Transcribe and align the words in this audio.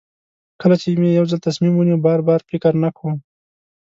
کله 0.61 0.75
چې 0.81 0.87
مې 1.01 1.09
یو 1.17 1.25
ځل 1.31 1.39
تصمیم 1.47 1.73
ونیو 1.75 2.03
بار 2.05 2.19
بار 2.27 2.39
فکر 2.49 2.73
نه 2.83 2.89
کوم. 2.97 3.15